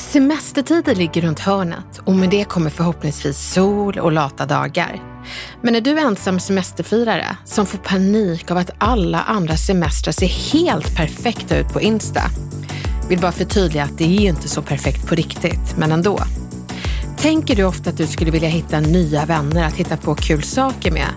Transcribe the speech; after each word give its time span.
Semestertider 0.00 0.94
ligger 0.94 1.22
runt 1.22 1.38
hörnet 1.38 2.00
och 2.04 2.14
med 2.14 2.30
det 2.30 2.44
kommer 2.44 2.70
förhoppningsvis 2.70 3.52
sol 3.52 3.98
och 3.98 4.12
lata 4.12 4.46
dagar. 4.46 5.02
Men 5.62 5.74
är 5.74 5.80
du 5.80 5.98
ensam 5.98 6.40
semesterfirare 6.40 7.36
som 7.44 7.66
får 7.66 7.78
panik 7.78 8.50
av 8.50 8.56
att 8.56 8.70
alla 8.78 9.22
andra 9.22 9.56
semestrar 9.56 10.12
ser 10.12 10.52
helt 10.52 10.96
perfekta 10.96 11.58
ut 11.58 11.68
på 11.72 11.80
Insta? 11.80 12.22
Vill 13.08 13.18
bara 13.18 13.32
förtydliga 13.32 13.84
att 13.84 13.98
det 13.98 14.04
är 14.04 14.28
inte 14.28 14.48
så 14.48 14.62
perfekt 14.62 15.06
på 15.06 15.14
riktigt, 15.14 15.76
men 15.78 15.92
ändå. 15.92 16.18
Tänker 17.18 17.56
du 17.56 17.64
ofta 17.64 17.90
att 17.90 17.96
du 17.96 18.06
skulle 18.06 18.30
vilja 18.30 18.48
hitta 18.48 18.80
nya 18.80 19.24
vänner 19.24 19.66
att 19.66 19.74
hitta 19.74 19.96
på 19.96 20.14
kul 20.14 20.42
saker 20.42 20.90
med, 20.90 21.08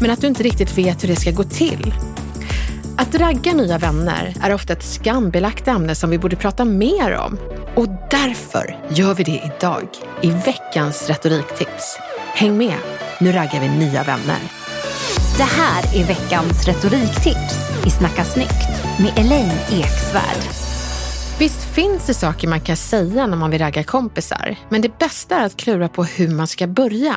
men 0.00 0.10
att 0.10 0.20
du 0.20 0.26
inte 0.26 0.42
riktigt 0.42 0.78
vet 0.78 1.04
hur 1.04 1.08
det 1.08 1.16
ska 1.16 1.30
gå 1.30 1.44
till? 1.44 1.94
Att 2.96 3.14
ragga 3.14 3.52
nya 3.52 3.78
vänner 3.78 4.34
är 4.42 4.54
ofta 4.54 4.72
ett 4.72 4.84
skambelagt 4.84 5.68
ämne 5.68 5.94
som 5.94 6.10
vi 6.10 6.18
borde 6.18 6.36
prata 6.36 6.64
mer 6.64 7.16
om. 7.16 7.38
Och 7.74 7.88
därför 8.10 8.78
gör 8.88 9.14
vi 9.14 9.24
det 9.24 9.50
idag 9.56 9.88
i 10.20 10.30
veckans 10.30 11.08
retoriktips. 11.08 11.98
Häng 12.34 12.58
med, 12.58 12.76
nu 13.20 13.32
raggar 13.32 13.60
vi 13.60 13.68
nya 13.68 14.02
vänner. 14.02 14.38
Det 15.36 15.42
här 15.42 16.00
är 16.00 16.06
veckans 16.06 16.66
retoriktips 16.66 17.86
i 17.86 17.90
Snacka 17.90 18.24
snyggt 18.24 18.68
med 19.00 19.18
Elaine 19.18 19.58
Eksvärd. 19.70 20.42
Visst 21.38 21.74
finns 21.74 22.06
det 22.06 22.14
saker 22.14 22.48
man 22.48 22.60
kan 22.60 22.76
säga 22.76 23.26
när 23.26 23.36
man 23.36 23.50
vill 23.50 23.60
ragga 23.60 23.84
kompisar, 23.84 24.56
men 24.68 24.80
det 24.80 24.98
bästa 24.98 25.36
är 25.36 25.46
att 25.46 25.56
klura 25.56 25.88
på 25.88 26.04
hur 26.04 26.28
man 26.28 26.46
ska 26.46 26.66
börja. 26.66 27.16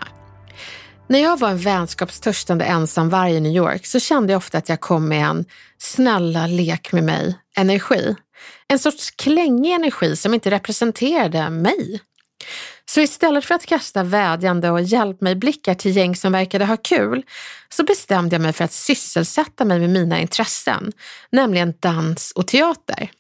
När 1.08 1.20
jag 1.20 1.40
var 1.40 1.50
en 1.50 1.58
vänskapstörstande 1.58 2.66
ensamvarg 2.66 3.34
i 3.34 3.40
New 3.40 3.56
York 3.56 3.86
så 3.86 4.00
kände 4.00 4.34
jag 4.34 4.38
ofta 4.38 4.58
att 4.58 4.70
jag 4.70 4.80
kom 4.80 5.08
med 5.08 5.26
en 5.26 5.46
snälla 5.78 6.48
lek 6.48 6.92
med 6.92 7.04
mig 7.04 7.40
energi. 7.56 8.16
En 8.68 8.80
sorts 8.80 9.12
klängig 9.12 9.72
energi 9.72 10.16
som 10.16 10.34
inte 10.34 10.52
representerade 10.52 11.50
mig. 11.50 12.02
Så 12.86 13.02
istället 13.02 13.46
för 13.46 13.56
att 13.56 13.66
kasta 13.66 14.04
vädjande 14.04 14.72
och 14.72 14.82
hjälp 14.82 15.22
mig-blickar 15.22 15.74
till 15.74 15.96
gäng 15.96 16.16
som 16.16 16.32
verkade 16.32 16.66
ha 16.66 16.78
kul 16.78 17.24
så 17.70 17.84
bestämde 17.84 18.36
jag 18.36 18.42
mig 18.42 18.54
för 18.54 18.64
att 18.64 18.74
sysselsätta 18.74 19.66
mig 19.66 19.80
med 19.80 19.90
mina 19.90 20.20
intressen, 20.20 20.92
nämligen 21.32 21.74
dans 21.80 22.32
och 22.32 22.48
teater. 22.48 23.12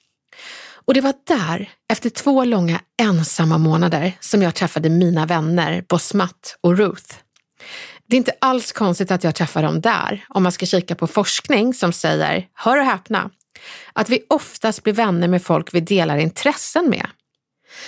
Och 0.86 0.94
det 0.94 1.02
var 1.02 1.14
där, 1.28 1.70
efter 1.90 2.10
två 2.10 2.44
långa 2.44 2.80
ensamma 3.02 3.58
månader, 3.58 4.14
som 4.20 4.42
jag 4.42 4.56
träffade 4.56 4.90
mina 4.90 5.26
vänner 5.26 5.86
Bosmat 5.90 6.58
och 6.62 6.78
Ruth. 6.78 7.25
Det 8.08 8.16
är 8.16 8.18
inte 8.18 8.34
alls 8.42 8.72
konstigt 8.72 9.12
att 9.12 9.24
jag 9.24 9.36
träffar 9.36 9.64
dem 9.64 9.82
där 9.82 10.26
om 10.30 10.44
man 10.44 10.52
ska 10.52 10.66
kika 10.66 10.96
på 10.96 11.08
forskning 11.08 11.74
som 11.74 11.94
säger, 11.94 12.48
hör 12.54 12.78
och 12.78 12.86
häpna, 12.86 13.30
att 13.94 14.10
vi 14.10 14.26
oftast 14.30 14.84
blir 14.84 14.94
vänner 14.94 15.28
med 15.28 15.44
folk 15.44 15.74
vi 15.74 15.80
delar 15.80 16.18
intressen 16.18 16.90
med. 16.90 17.08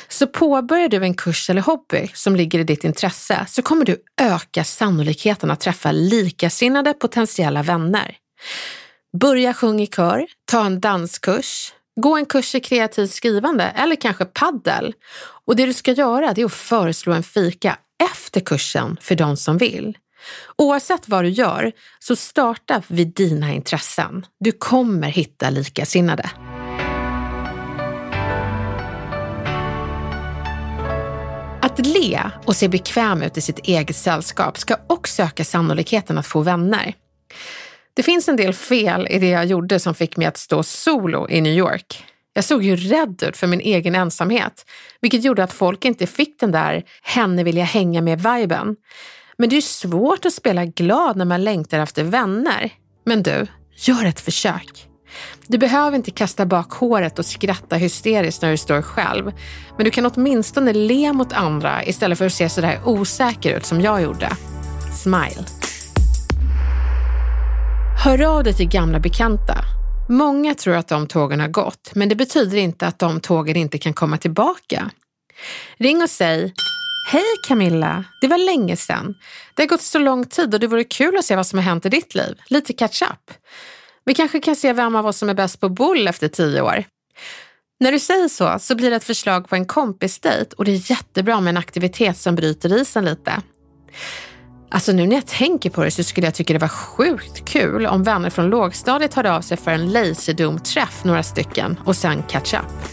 Så 0.08 0.28
påbörjar 0.28 0.90
du 0.90 1.04
en 1.04 1.14
kurs 1.14 1.50
eller 1.50 1.62
hobby 1.62 2.12
som 2.14 2.36
ligger 2.36 2.60
i 2.60 2.64
ditt 2.64 2.84
intresse 2.84 3.46
så 3.50 3.62
kommer 3.62 3.86
du 3.86 3.98
öka 4.22 4.64
sannolikheten 4.64 5.52
att 5.52 5.60
träffa 5.60 5.92
likasinnade 5.92 6.94
potentiella 6.94 7.64
vänner. 7.64 8.18
Börja 9.20 9.54
sjunga 9.54 9.84
i 9.84 9.88
kör, 9.88 10.26
ta 10.46 10.66
en 10.66 10.80
danskurs, 10.80 11.74
gå 12.02 12.18
en 12.18 12.26
kurs 12.26 12.56
i 12.56 12.60
kreativt 12.60 13.12
skrivande 13.12 13.64
eller 13.64 13.96
kanske 13.96 14.26
paddel. 14.26 14.94
Och 15.46 15.56
det 15.56 15.66
du 15.66 15.74
ska 15.74 15.92
göra 15.92 16.30
är 16.30 16.46
att 16.46 16.54
föreslå 16.54 17.14
en 17.14 17.24
fika 17.24 17.78
efter 18.28 18.40
kursen 18.40 18.98
för 19.02 19.16
de 19.16 19.38
som 19.38 19.58
vill. 19.58 19.98
Oavsett 20.58 21.10
vad 21.10 21.24
du 21.24 21.30
gör, 21.30 21.72
så 22.00 22.16
starta 22.16 22.82
vid 22.88 23.14
dina 23.14 23.54
intressen. 23.54 24.26
Du 24.40 24.52
kommer 24.52 25.08
hitta 25.08 25.50
likasinnade. 25.50 26.30
Att 31.62 31.86
le 31.86 32.32
och 32.46 32.56
se 32.56 32.68
bekväm 32.68 33.24
ut 33.24 33.38
i 33.38 33.42
sitt 33.42 33.60
eget 33.60 33.96
sällskap 33.96 34.58
ska 34.58 34.76
också 34.88 35.24
öka 35.24 35.44
sannolikheten 35.44 36.18
att 36.18 36.28
få 36.28 36.42
vänner. 36.42 36.94
Det 37.94 38.04
finns 38.04 38.28
en 38.28 38.36
del 38.36 38.54
fel 38.54 39.08
i 39.10 39.20
det 39.20 39.30
jag 39.30 39.46
gjorde 39.46 39.80
som 39.80 39.96
fick 39.96 40.18
mig 40.18 40.28
att 40.28 40.38
stå 40.38 40.64
solo 40.64 41.30
i 41.30 41.42
New 41.42 41.54
York. 41.54 42.06
Jag 42.38 42.44
såg 42.44 42.64
ju 42.64 42.76
rädd 42.76 43.24
ut 43.24 43.38
för 43.38 43.48
min 43.48 43.60
egen 43.60 43.96
ensamhet, 43.96 44.66
vilket 45.02 45.24
gjorde 45.24 45.44
att 45.44 45.54
folk 45.54 45.86
inte 45.86 46.08
fick 46.08 46.40
den 46.40 46.52
där 46.52 46.84
henne 47.04 47.44
vill 47.44 47.58
jag 47.58 47.66
hänga 47.66 48.02
med-viben. 48.02 48.76
Men 49.38 49.50
det 49.50 49.58
är 49.58 49.62
svårt 49.62 50.26
att 50.26 50.34
spela 50.34 50.66
glad 50.66 51.18
när 51.18 51.26
man 51.26 51.44
längtar 51.44 51.80
efter 51.80 52.04
vänner. 52.04 52.72
Men 53.06 53.24
du, 53.24 53.48
gör 53.76 54.06
ett 54.06 54.20
försök. 54.20 54.88
Du 55.48 55.58
behöver 55.58 55.98
inte 55.98 56.12
kasta 56.12 56.46
bak 56.46 56.74
håret 56.74 57.20
och 57.20 57.26
skratta 57.26 57.76
hysteriskt 57.76 58.42
när 58.42 58.52
du 58.52 58.58
står 58.58 58.82
själv. 58.82 59.32
Men 59.78 59.86
du 59.86 59.92
kan 59.92 60.06
åtminstone 60.06 60.74
le 60.74 61.14
mot 61.14 61.34
andra 61.34 61.86
istället 61.86 62.18
för 62.18 62.26
att 62.26 62.34
se 62.34 62.50
sådär 62.50 62.80
osäker 62.86 63.58
ut 63.58 63.66
som 63.66 63.82
jag 63.82 64.02
gjorde. 64.02 64.30
Smile. 65.04 65.46
Hör 68.04 68.38
av 68.38 68.44
dig 68.44 68.54
till 68.54 68.70
gamla 68.70 69.00
bekanta. 69.00 69.77
Många 70.10 70.56
tror 70.56 70.76
att 70.76 70.88
de 70.88 71.08
tågen 71.08 71.40
har 71.40 71.48
gått, 71.48 71.92
men 71.96 72.10
det 72.10 72.16
betyder 72.16 72.58
inte 72.58 72.88
att 72.88 73.00
de 73.00 73.20
tågen 73.20 73.56
inte 73.56 73.78
kan 73.78 73.94
komma 73.94 74.18
tillbaka. 74.18 74.92
Ring 75.78 76.02
och 76.02 76.10
säg 76.10 76.54
Hej 77.12 77.24
Camilla! 77.48 78.04
Det 78.22 78.28
var 78.28 78.38
länge 78.38 78.78
sedan. 78.78 79.16
Det 79.56 79.62
har 79.62 79.68
gått 79.68 79.82
så 79.82 80.00
lång 80.00 80.26
tid 80.26 80.54
och 80.54 80.60
det 80.60 80.68
vore 80.68 80.84
kul 80.84 81.18
att 81.18 81.26
se 81.26 81.36
vad 81.36 81.48
som 81.48 81.60
har 81.60 81.64
hänt 81.64 81.86
i 81.86 81.90
ditt 81.90 82.16
liv. 82.16 82.38
Lite 82.48 82.74
catch 82.74 83.02
up. 83.02 83.32
Vi 84.06 84.14
kanske 84.14 84.40
kan 84.40 84.56
se 84.56 84.74
vem 84.74 84.96
av 84.96 85.06
oss 85.06 85.18
som 85.18 85.30
är 85.30 85.34
bäst 85.34 85.60
på 85.60 85.70
boll 85.70 86.08
efter 86.08 86.28
tio 86.28 86.62
år. 86.62 86.84
När 87.80 87.92
du 87.92 88.00
säger 88.00 88.28
så, 88.28 88.60
så 88.60 88.76
blir 88.76 88.90
det 88.90 88.96
ett 88.96 89.04
förslag 89.04 89.50
på 89.50 89.56
en 89.56 89.66
kompisdejt 89.66 90.54
och 90.54 90.66
det 90.66 90.72
är 90.72 90.92
jättebra 90.92 91.42
med 91.42 91.50
en 91.52 91.58
aktivitet 91.58 92.18
som 92.18 92.36
bryter 92.36 92.82
isen 92.82 93.06
lite. 93.06 93.42
Alltså 94.70 94.92
nu 94.92 95.08
när 95.08 95.16
jag 95.16 95.28
tänker 95.28 95.70
på 95.70 95.84
det 95.84 95.92
så 95.92 96.04
skulle 96.04 96.28
jag 96.28 96.34
tycka 96.34 96.54
det 96.54 96.60
var 96.60 96.68
sjukt 96.68 97.46
kul 97.46 97.86
om 97.86 98.04
vänner 98.04 98.30
från 98.30 98.50
lågstadiet 98.50 99.14
hörde 99.14 99.34
av 99.34 99.42
sig 99.42 99.58
för 99.58 99.72
en 99.72 99.92
laserdom-träff, 99.92 101.04
några 101.04 101.24
stycken, 101.24 101.80
och 101.86 101.96
sen 101.96 102.24
catch 102.24 102.54
up. 102.54 102.90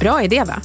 Bra 0.00 0.22
idé 0.22 0.44
va? 0.46 0.62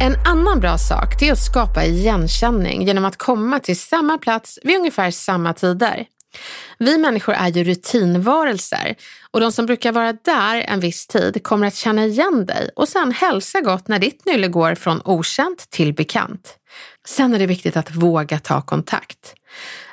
En 0.00 0.16
annan 0.26 0.60
bra 0.60 0.78
sak 0.78 1.22
är 1.22 1.32
att 1.32 1.38
skapa 1.38 1.84
igenkänning 1.84 2.82
genom 2.82 3.04
att 3.04 3.16
komma 3.16 3.58
till 3.58 3.80
samma 3.80 4.18
plats 4.18 4.58
vid 4.62 4.76
ungefär 4.76 5.10
samma 5.10 5.54
tider. 5.54 6.06
Vi 6.78 6.98
människor 6.98 7.34
är 7.34 7.48
ju 7.48 7.64
rutinvarelser 7.64 8.94
och 9.30 9.40
de 9.40 9.52
som 9.52 9.66
brukar 9.66 9.92
vara 9.92 10.12
där 10.12 10.64
en 10.68 10.80
viss 10.80 11.06
tid 11.06 11.42
kommer 11.42 11.66
att 11.66 11.74
känna 11.74 12.04
igen 12.04 12.46
dig 12.46 12.70
och 12.76 12.88
sen 12.88 13.12
hälsa 13.12 13.60
gott 13.60 13.88
när 13.88 13.98
ditt 13.98 14.26
nylle 14.26 14.48
går 14.48 14.74
från 14.74 15.02
okänt 15.04 15.70
till 15.70 15.94
bekant. 15.94 16.58
Sen 17.06 17.34
är 17.34 17.38
det 17.38 17.46
viktigt 17.46 17.76
att 17.76 17.94
våga 17.94 18.38
ta 18.38 18.62
kontakt. 18.62 19.34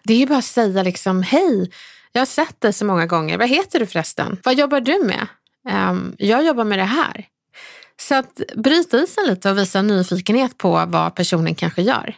Det 0.03 0.13
är 0.13 0.17
ju 0.17 0.25
bara 0.25 0.39
att 0.39 0.45
säga 0.45 0.83
liksom 0.83 1.23
hej, 1.23 1.71
jag 2.11 2.21
har 2.21 2.25
sett 2.25 2.61
dig 2.61 2.73
så 2.73 2.85
många 2.85 3.05
gånger. 3.05 3.37
Vad 3.37 3.49
heter 3.49 3.79
du 3.79 3.85
förresten? 3.85 4.37
Vad 4.43 4.55
jobbar 4.55 4.81
du 4.81 5.03
med? 5.03 5.27
Um, 5.89 6.15
jag 6.17 6.45
jobbar 6.45 6.63
med 6.63 6.79
det 6.79 6.83
här. 6.83 7.25
Så 7.99 8.15
att 8.15 8.41
bryta 8.55 8.97
isen 8.97 9.25
lite 9.27 9.51
och 9.51 9.57
visa 9.57 9.81
nyfikenhet 9.81 10.57
på 10.57 10.85
vad 10.87 11.15
personen 11.15 11.55
kanske 11.55 11.81
gör. 11.81 12.15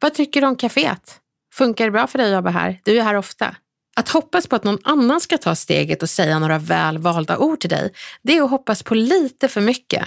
Vad 0.00 0.14
tycker 0.14 0.40
du 0.40 0.46
om 0.46 0.56
kaféet? 0.56 1.20
Funkar 1.54 1.84
det 1.84 1.90
bra 1.90 2.06
för 2.06 2.18
dig 2.18 2.26
att 2.26 2.34
jobba 2.34 2.50
här? 2.50 2.80
Du 2.84 2.98
är 2.98 3.02
här 3.02 3.14
ofta. 3.14 3.56
Att 3.96 4.08
hoppas 4.08 4.46
på 4.46 4.56
att 4.56 4.64
någon 4.64 4.78
annan 4.82 5.20
ska 5.20 5.38
ta 5.38 5.54
steget 5.54 6.02
och 6.02 6.10
säga 6.10 6.38
några 6.38 6.58
väl 6.58 6.98
valda 6.98 7.38
ord 7.38 7.60
till 7.60 7.70
dig, 7.70 7.92
det 8.22 8.36
är 8.36 8.42
att 8.42 8.50
hoppas 8.50 8.82
på 8.82 8.94
lite 8.94 9.48
för 9.48 9.60
mycket. 9.60 10.04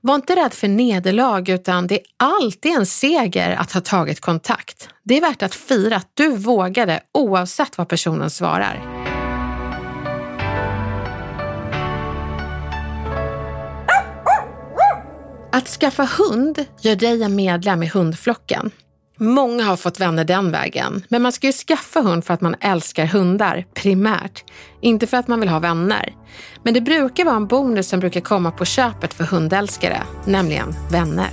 Var 0.00 0.14
inte 0.14 0.36
rädd 0.36 0.52
för 0.52 0.68
nederlag 0.68 1.48
utan 1.48 1.86
det 1.86 1.94
är 1.94 2.02
alltid 2.16 2.72
en 2.72 2.86
seger 2.86 3.50
att 3.50 3.72
ha 3.72 3.80
tagit 3.80 4.20
kontakt. 4.20 4.88
Det 5.02 5.16
är 5.16 5.20
värt 5.20 5.42
att 5.42 5.54
fira 5.54 5.96
att 5.96 6.10
du 6.14 6.36
vågade 6.36 7.00
oavsett 7.14 7.78
vad 7.78 7.88
personen 7.88 8.30
svarar. 8.30 9.00
Att 15.52 15.68
skaffa 15.68 16.08
hund 16.18 16.64
gör 16.80 16.96
dig 16.96 17.22
en 17.22 17.36
medlem 17.36 17.82
i 17.82 17.86
hundflocken. 17.86 18.70
Många 19.22 19.64
har 19.64 19.76
fått 19.76 20.00
vänner 20.00 20.24
den 20.24 20.52
vägen, 20.52 21.04
men 21.08 21.22
man 21.22 21.32
ska 21.32 21.46
ju 21.46 21.52
skaffa 21.52 22.00
hund 22.00 22.24
för 22.24 22.34
att 22.34 22.40
man 22.40 22.54
älskar 22.60 23.06
hundar, 23.06 23.66
primärt. 23.74 24.44
Inte 24.80 25.06
för 25.06 25.16
att 25.16 25.28
man 25.28 25.40
vill 25.40 25.48
ha 25.48 25.58
vänner. 25.58 26.14
Men 26.62 26.74
det 26.74 26.80
brukar 26.80 27.24
vara 27.24 27.36
en 27.36 27.46
bonus 27.46 27.88
som 27.88 28.00
brukar 28.00 28.20
komma 28.20 28.50
på 28.50 28.64
köpet 28.64 29.14
för 29.14 29.24
hundälskare, 29.24 30.02
nämligen 30.26 30.74
vänner. 30.90 31.30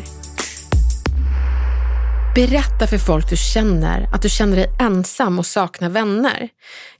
Berätta 2.35 2.87
för 2.87 2.97
folk 2.97 3.29
du 3.29 3.37
känner 3.37 4.09
att 4.13 4.21
du 4.21 4.29
känner 4.29 4.55
dig 4.55 4.67
ensam 4.79 5.39
och 5.39 5.45
saknar 5.45 5.89
vänner. 5.89 6.49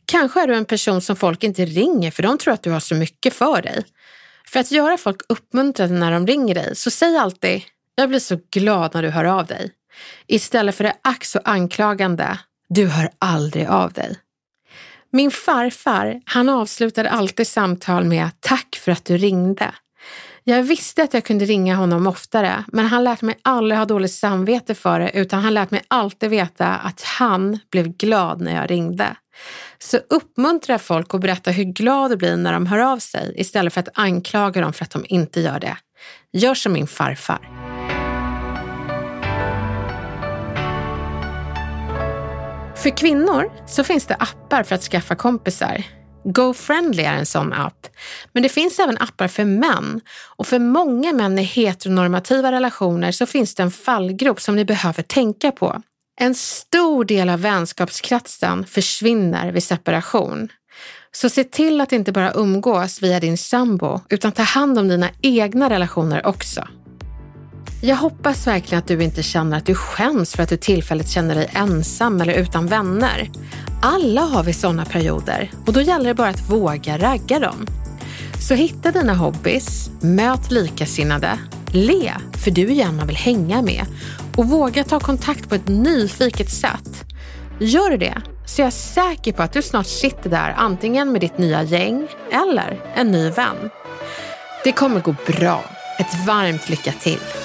Kanske 0.06 0.44
är 0.44 0.48
du 0.48 0.56
en 0.56 0.66
person 0.66 1.02
som 1.02 1.16
folk 1.16 1.44
inte 1.44 1.66
ringer 1.66 2.12
för 2.12 2.24
de 2.24 2.38
tror 2.38 2.54
att 2.54 2.64
du 2.64 2.72
har 2.72 2.80
så 2.80 2.96
mycket 2.96 3.34
för 3.34 3.62
dig. 3.62 3.84
För 4.52 4.60
att 4.60 4.72
göra 4.72 4.98
folk 4.98 5.22
uppmuntrade 5.30 5.94
när 5.94 6.12
de 6.12 6.28
ringer 6.28 6.56
dig, 6.56 6.76
så 6.76 6.92
säg 6.92 7.18
alltid 7.18 7.62
“Jag 7.96 8.10
blir 8.10 8.20
så 8.20 8.40
glad 8.52 8.92
när 8.94 9.04
du 9.04 9.10
hör 9.10 9.26
av 9.26 9.46
dig” 9.46 9.72
istället 10.28 10.76
för 10.76 10.84
det 10.84 10.94
ack 11.02 11.26
så 11.26 11.40
anklagande 11.44 12.40
“Du 12.70 12.88
hör 12.88 13.10
aldrig 13.20 13.68
av 13.68 13.94
dig”. 13.94 14.18
Min 15.12 15.32
farfar, 15.32 16.22
han 16.26 16.50
avslutade 16.50 17.10
alltid 17.10 17.48
samtal 17.48 18.04
med 18.04 18.30
“Tack 18.40 18.76
för 18.76 18.92
att 18.92 19.06
du 19.06 19.18
ringde”. 19.18 19.74
Jag 20.50 20.64
visste 20.64 21.04
att 21.04 21.14
jag 21.14 21.24
kunde 21.24 21.46
ringa 21.46 21.76
honom 21.76 22.08
oftare, 22.08 22.64
men 22.68 22.86
han 22.86 23.04
lät 23.04 23.22
mig 23.22 23.36
aldrig 23.42 23.78
ha 23.78 23.86
dåligt 23.86 24.12
samvete 24.12 24.76
för 24.76 25.00
det, 25.00 25.12
utan 25.14 25.42
han 25.42 25.54
lät 25.54 25.72
mig 25.72 25.82
alltid 25.88 26.30
veta 26.30 26.68
att 26.68 27.02
han 27.02 27.60
blev 27.72 27.88
glad 27.88 28.42
när 28.42 28.56
jag 28.56 28.72
ringde. 28.72 29.16
Så 29.80 29.98
uppmuntra 30.10 30.80
folk 30.80 31.14
och 31.14 31.20
berätta 31.20 31.52
hur 31.52 31.64
glad 31.64 32.12
du 32.12 32.18
blir 32.18 32.38
när 32.38 32.54
de 32.54 32.66
hör 32.66 32.80
av 32.80 33.00
sig 33.00 33.34
istället 33.36 33.74
för 33.74 33.80
att 33.82 33.90
anklaga 33.94 34.62
dem 34.62 34.74
för 34.74 34.86
att 34.86 34.92
de 34.92 35.06
inte 35.08 35.42
gör 35.42 35.60
det. 35.60 35.78
Gör 36.34 36.54
som 36.54 36.74
min 36.74 36.88
farfar. 36.88 37.67
För 42.84 42.98
kvinnor 42.98 43.52
så 43.68 43.84
finns 43.84 44.06
det 44.06 44.16
appar 44.16 44.64
för 44.64 44.76
att 44.76 44.84
skaffa 44.84 45.16
kompisar. 45.16 45.84
GoFriendly 46.24 47.04
är 47.04 47.14
en 47.14 47.26
sån 47.26 47.54
app. 47.54 47.88
Men 48.34 48.44
det 48.44 48.50
finns 48.50 48.80
även 48.80 48.98
appar 48.98 49.28
för 49.28 49.46
män. 49.46 50.02
Och 50.36 50.48
för 50.48 50.60
många 50.60 51.14
män 51.14 51.40
i 51.40 51.44
heteronormativa 51.44 52.52
relationer 52.52 53.12
så 53.12 53.26
finns 53.26 53.56
det 53.56 53.64
en 53.64 53.72
fallgrop 53.72 54.42
som 54.42 54.56
ni 54.56 54.66
behöver 54.66 55.04
tänka 55.04 55.52
på. 55.52 55.82
En 56.20 56.36
stor 56.36 57.06
del 57.06 57.30
av 57.30 57.42
vänskapskretsen 57.42 58.66
försvinner 58.66 59.52
vid 59.52 59.64
separation. 59.64 60.50
Så 61.12 61.30
se 61.30 61.44
till 61.44 61.82
att 61.82 61.92
inte 61.92 62.12
bara 62.12 62.34
umgås 62.34 63.04
via 63.04 63.20
din 63.20 63.38
sambo 63.38 64.02
utan 64.10 64.32
ta 64.32 64.44
hand 64.44 64.80
om 64.80 64.88
dina 64.88 65.10
egna 65.22 65.70
relationer 65.70 66.26
också. 66.26 66.68
Jag 67.82 67.96
hoppas 67.96 68.48
verkligen 68.48 68.80
att 68.80 68.88
du 68.88 69.04
inte 69.04 69.24
känner 69.24 69.58
att 69.58 69.66
du 69.66 69.76
skäms 69.76 70.36
för 70.36 70.44
att 70.44 70.50
du 70.50 70.58
tillfälligt 70.58 71.10
känner 71.10 71.36
dig 71.36 71.50
ensam 71.54 72.22
eller 72.22 72.34
utan 72.34 72.68
vänner. 72.68 73.30
Alla 73.82 74.22
har 74.22 74.44
vi 74.44 74.54
sådana 74.54 74.86
perioder 74.86 75.52
och 75.66 75.74
då 75.74 75.82
gäller 75.82 76.08
det 76.08 76.14
bara 76.14 76.30
att 76.30 76.50
våga 76.50 76.98
ragga 76.98 77.40
dem. 77.40 77.68
Så 78.48 78.54
hitta 78.54 78.92
dina 78.92 79.14
hobbys, 79.14 79.90
möt 80.02 80.52
likasinnade, 80.52 81.40
le, 81.72 82.14
för 82.44 82.52
du 82.52 82.78
är 82.78 82.86
en 82.86 82.96
man 82.96 83.08
vill 83.08 83.16
hänga 83.16 83.62
med 83.62 83.86
och 84.36 84.50
våga 84.50 84.84
ta 84.84 85.00
kontakt 85.00 85.50
på 85.50 85.56
ett 85.56 85.68
nyfiket 85.68 86.50
sätt. 86.52 87.06
Gör 87.60 87.90
du 87.90 87.98
det 87.98 88.22
så 88.46 88.62
är 88.62 88.66
jag 88.66 88.74
säker 88.74 89.32
på 89.32 89.44
att 89.44 89.54
du 89.54 89.62
snart 89.62 89.88
sitter 89.88 90.30
där 90.30 90.54
antingen 90.58 91.12
med 91.12 91.22
ditt 91.22 91.38
nya 91.38 91.64
gäng 91.64 92.08
eller 92.32 92.94
en 92.96 93.12
ny 93.12 93.30
vän. 93.30 93.70
Det 94.64 94.72
kommer 94.72 95.02
gå 95.02 95.16
bra. 95.28 95.64
Ett 96.00 96.26
varmt 96.28 96.70
lycka 96.70 96.92
till! 96.92 97.37